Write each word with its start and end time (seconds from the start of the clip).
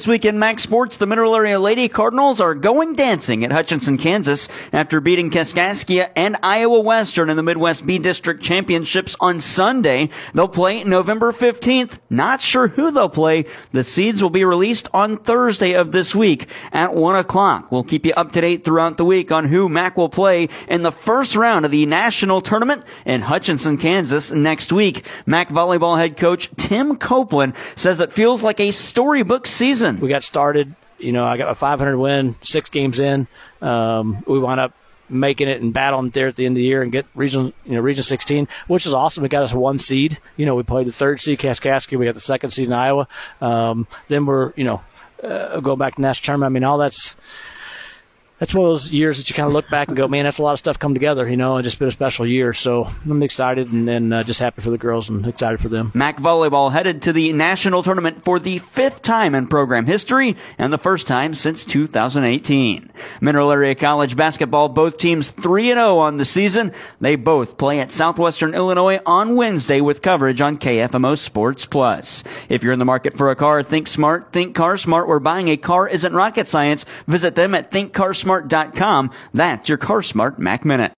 This 0.00 0.06
week 0.06 0.24
in 0.24 0.38
MAC 0.38 0.58
Sports, 0.60 0.96
the 0.96 1.06
Mineral 1.06 1.36
Area 1.36 1.60
Lady 1.60 1.86
Cardinals 1.86 2.40
are 2.40 2.54
going 2.54 2.94
dancing 2.94 3.44
at 3.44 3.52
Hutchinson, 3.52 3.98
Kansas 3.98 4.48
after 4.72 4.98
beating 4.98 5.30
Kaskaskia 5.30 6.08
and 6.16 6.38
Iowa 6.42 6.80
Western 6.80 7.28
in 7.28 7.36
the 7.36 7.42
Midwest 7.42 7.84
B 7.84 7.98
District 7.98 8.42
Championships 8.42 9.14
on 9.20 9.40
Sunday. 9.40 10.08
They'll 10.32 10.48
play 10.48 10.84
November 10.84 11.32
15th. 11.32 11.98
Not 12.08 12.40
sure 12.40 12.68
who 12.68 12.90
they'll 12.90 13.10
play. 13.10 13.44
The 13.72 13.84
seeds 13.84 14.22
will 14.22 14.30
be 14.30 14.42
released 14.42 14.88
on 14.94 15.18
Thursday 15.18 15.74
of 15.74 15.92
this 15.92 16.14
week 16.14 16.48
at 16.72 16.94
1 16.94 17.16
o'clock. 17.16 17.70
We'll 17.70 17.84
keep 17.84 18.06
you 18.06 18.14
up 18.14 18.32
to 18.32 18.40
date 18.40 18.64
throughout 18.64 18.96
the 18.96 19.04
week 19.04 19.30
on 19.30 19.48
who 19.48 19.68
MAC 19.68 19.98
will 19.98 20.08
play 20.08 20.48
in 20.66 20.80
the 20.80 20.92
first 20.92 21.36
round 21.36 21.66
of 21.66 21.72
the 21.72 21.84
national 21.84 22.40
tournament 22.40 22.84
in 23.04 23.20
Hutchinson, 23.20 23.76
Kansas 23.76 24.30
next 24.30 24.72
week. 24.72 25.04
MAC 25.26 25.50
volleyball 25.50 25.98
head 25.98 26.16
coach 26.16 26.48
Tim 26.56 26.96
Copeland 26.96 27.52
says 27.76 28.00
it 28.00 28.14
feels 28.14 28.42
like 28.42 28.60
a 28.60 28.70
storybook 28.70 29.46
season 29.46 29.89
we 29.98 30.08
got 30.08 30.22
started. 30.24 30.74
You 30.98 31.12
know, 31.12 31.24
I 31.24 31.36
got 31.36 31.48
a 31.48 31.54
500 31.54 31.96
win, 31.96 32.36
six 32.42 32.68
games 32.68 32.98
in. 32.98 33.26
Um, 33.62 34.22
we 34.26 34.38
wound 34.38 34.60
up 34.60 34.74
making 35.08 35.48
it 35.48 35.60
and 35.60 35.72
battling 35.72 36.10
there 36.10 36.28
at 36.28 36.36
the 36.36 36.46
end 36.46 36.52
of 36.52 36.56
the 36.56 36.62
year 36.62 36.82
and 36.82 36.92
get 36.92 37.06
region, 37.14 37.52
you 37.64 37.72
know, 37.72 37.80
region 37.80 38.04
16, 38.04 38.46
which 38.68 38.86
is 38.86 38.94
awesome. 38.94 39.24
It 39.24 39.30
got 39.30 39.42
us 39.42 39.52
one 39.52 39.78
seed. 39.78 40.18
You 40.36 40.46
know, 40.46 40.54
we 40.54 40.62
played 40.62 40.86
the 40.86 40.92
third 40.92 41.20
seed, 41.20 41.38
Kaskaskia. 41.38 41.98
We 41.98 42.04
got 42.04 42.14
the 42.14 42.20
second 42.20 42.50
seed 42.50 42.66
in 42.66 42.72
Iowa. 42.72 43.08
Um, 43.40 43.86
then 44.08 44.26
we're, 44.26 44.52
you 44.56 44.64
know, 44.64 44.82
uh, 45.22 45.60
going 45.60 45.78
back 45.78 45.96
to 45.96 46.00
national 46.00 46.24
tournament. 46.24 46.50
I 46.50 46.52
mean, 46.52 46.64
all 46.64 46.78
that's 46.78 47.16
that's 48.40 48.54
one 48.54 48.64
of 48.64 48.72
those 48.72 48.90
years 48.90 49.18
that 49.18 49.28
you 49.28 49.36
kind 49.36 49.46
of 49.46 49.52
look 49.52 49.68
back 49.68 49.88
and 49.88 49.96
go, 49.96 50.08
man, 50.08 50.24
that's 50.24 50.38
a 50.38 50.42
lot 50.42 50.54
of 50.54 50.58
stuff 50.58 50.78
come 50.78 50.94
together, 50.94 51.28
you 51.28 51.36
know, 51.36 51.56
and 51.56 51.64
just 51.64 51.78
been 51.78 51.88
a 51.88 51.92
special 51.92 52.26
year. 52.26 52.54
So 52.54 52.90
I'm 53.04 53.22
excited 53.22 53.70
and, 53.70 53.88
and 53.88 54.14
uh, 54.14 54.22
just 54.24 54.40
happy 54.40 54.62
for 54.62 54.70
the 54.70 54.78
girls 54.78 55.10
and 55.10 55.26
excited 55.26 55.60
for 55.60 55.68
them. 55.68 55.92
MAC 55.92 56.16
volleyball 56.16 56.72
headed 56.72 57.02
to 57.02 57.12
the 57.12 57.34
national 57.34 57.82
tournament 57.82 58.24
for 58.24 58.38
the 58.38 58.58
fifth 58.58 59.02
time 59.02 59.34
in 59.34 59.46
program 59.46 59.84
history 59.84 60.36
and 60.56 60.72
the 60.72 60.78
first 60.78 61.06
time 61.06 61.34
since 61.34 61.66
2018. 61.66 62.90
Mineral 63.20 63.52
Area 63.52 63.74
College 63.74 64.16
basketball, 64.16 64.70
both 64.70 64.96
teams 64.96 65.30
3 65.30 65.72
and 65.72 65.78
0 65.78 65.98
on 65.98 66.16
the 66.16 66.24
season. 66.24 66.72
They 66.98 67.16
both 67.16 67.58
play 67.58 67.78
at 67.78 67.92
Southwestern 67.92 68.54
Illinois 68.54 69.00
on 69.04 69.36
Wednesday 69.36 69.82
with 69.82 70.00
coverage 70.00 70.40
on 70.40 70.56
KFMO 70.56 71.18
Sports 71.18 71.66
Plus. 71.66 72.24
If 72.48 72.62
you're 72.62 72.72
in 72.72 72.78
the 72.78 72.86
market 72.86 73.18
for 73.18 73.30
a 73.30 73.36
car, 73.36 73.62
think 73.62 73.86
smart, 73.86 74.32
think 74.32 74.54
car 74.54 74.78
smart, 74.78 75.08
where 75.08 75.20
buying 75.20 75.48
a 75.48 75.58
car 75.58 75.86
isn't 75.86 76.14
rocket 76.14 76.48
science. 76.48 76.86
Visit 77.06 77.34
them 77.34 77.54
at 77.54 77.70
thinkcarsmart.com. 78.30 79.10
That's 79.34 79.68
your 79.68 79.78
CarSmart 79.78 80.38
Mac 80.38 80.64
Minute. 80.64 80.88